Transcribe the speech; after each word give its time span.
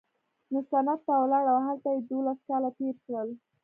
نو 0.51 0.59
سند 0.69 0.89
ته 1.05 1.13
ولاړ 1.21 1.45
او 1.53 1.57
هلته 1.67 1.87
یې 1.93 1.99
دوولس 2.07 2.39
کاله 2.47 2.69
تېر 2.77 2.95
کړل. 3.05 3.29